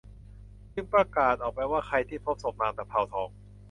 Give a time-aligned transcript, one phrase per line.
[0.73, 3.29] จึงประกาศออกไปว่าใครที่พบศพนางตะเภาทอง